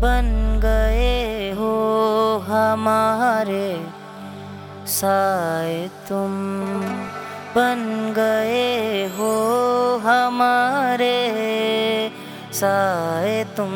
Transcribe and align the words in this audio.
بن 0.00 0.58
گئے 0.62 1.52
ہو 1.56 2.40
ہمارے 2.48 3.76
سائے 4.86 5.88
تم۔ 6.06 6.34
بن 7.54 8.12
گئے 8.16 9.08
ہو 9.18 9.98
ہمارے 10.04 11.28
سائے 12.52 13.44
تم۔ 13.56 13.74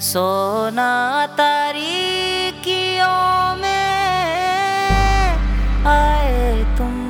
سونا 0.00 1.26
تاری 1.36 2.09
تم۔ 6.76 7.06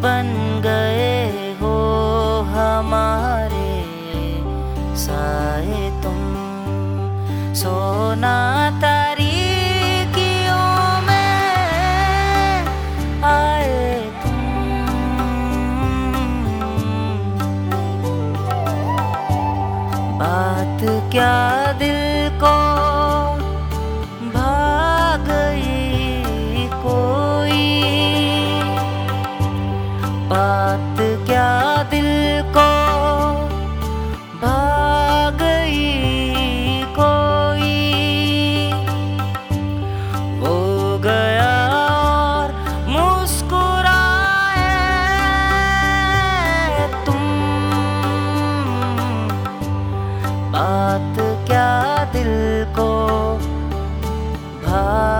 بن 0.00 0.60
گئے 0.64 1.54
ہو 1.60 1.74
ہمارے 2.52 3.82
سائے 4.94 5.90
تم۔ 6.02 7.54
سونا 7.54 8.70
میں 11.02 12.62
آئے 13.22 14.10
تم۔ 14.22 14.40
بات 20.18 20.84
کیا 21.10 21.72
دل 21.80 22.28
کو 22.40 22.83
بات 30.34 31.00
کیا 31.26 31.82
دل 31.92 32.06
کو 32.52 32.70
بھا 34.40 35.30
گئی 35.40 36.82
کوئی 36.94 38.70
وہ 40.40 40.98
گیا 41.04 41.52
اور 41.90 42.50
مسکرائے 42.88 44.66
تم 47.04 47.22
بات 50.50 51.20
کیا 51.46 52.04
دل 52.14 52.64
کو 52.74 52.92
بھا 54.64 55.13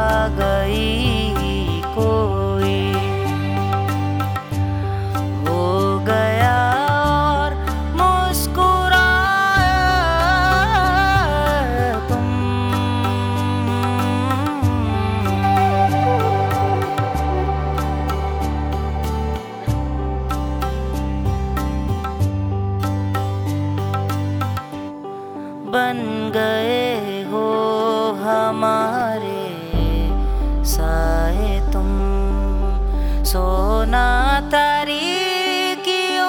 سونا 33.34 34.40
تاریکیوں 34.50 36.26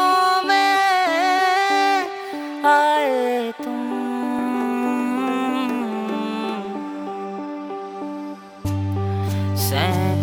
میں 0.47 0.77
آئے 2.63 3.51
تم۔ 3.57 3.81
سین 9.69 10.14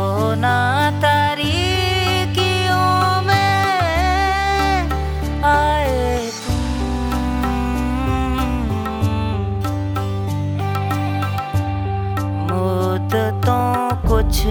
ہونا 0.00 0.90
میں 3.24 4.84
آئے 5.42 6.30
کچھ 14.08 14.46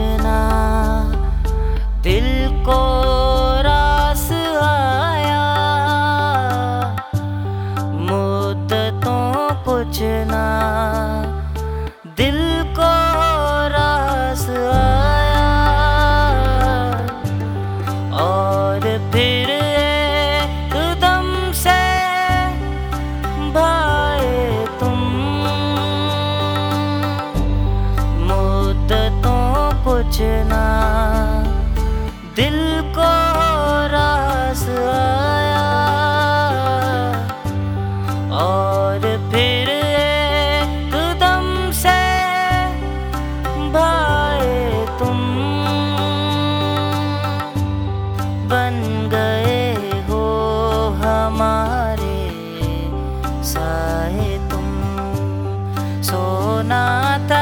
راس 3.64 4.32
آیا۔ 4.62 5.46
کچھ 9.66 10.02
نہ 10.28 10.49
سوچنا۔ 30.20 31.44
دل 32.38 32.82
کو 32.96 33.12
راس 33.92 34.70
آیا۔ 34.94 35.68
اور 38.30 39.00
پھر 39.32 39.66
ایک 39.68 40.94
دم 41.20 41.70
سے 41.74 42.02
بھائے 43.72 44.86
تم۔ 44.98 45.20
بن 48.50 49.08
گئے 49.12 49.76
ہو 50.10 50.26
ہمارے 51.04 52.30
سائے 53.44 54.38
تم۔ 54.50 54.68
سونا 56.04 57.18
تھا 57.28 57.39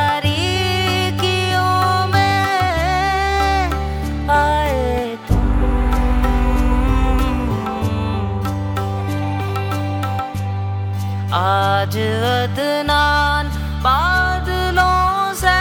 آج 11.39 11.97
ادنان 11.97 13.49
بادلوں 13.81 15.33
سے 15.39 15.57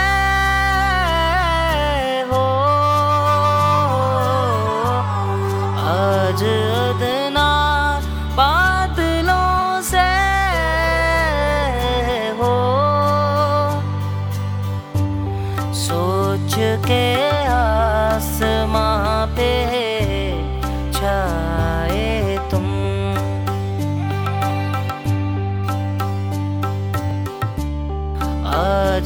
ہو۔ 2.30 2.44
آج 5.86 6.44
ادنان 6.44 8.00
بادلوں 8.34 8.65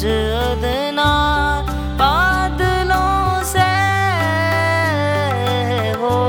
مجھ 0.01 0.07
ادنا 0.07 1.11
بادلوں 1.99 3.45
سے 3.45 3.67
ہو۔ 6.01 6.21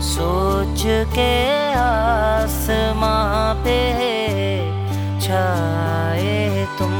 سوچ 0.00 0.86
کے 1.12 1.72
آسماں 1.76 3.54
پہ 3.64 3.78
چھائے 5.20 6.64
تم۔ 6.78 6.94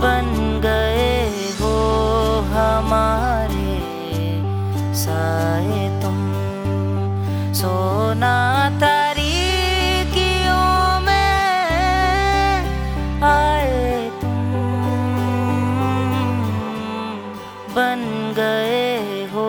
بن 0.00 0.60
گئے 0.62 1.30
ہو 1.60 1.76
ہمارے 2.54 3.78
سائے 4.94 5.98
تم۔ 6.02 6.32
سونا 7.54 8.53
بن 17.74 18.32
گئے 18.36 19.26
ہو 19.32 19.48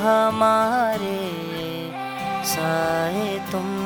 ہمارے 0.00 1.18
سائے 2.44 3.38
تم 3.50 3.79